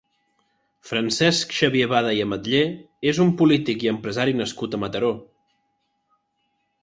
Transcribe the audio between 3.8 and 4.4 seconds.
i empresari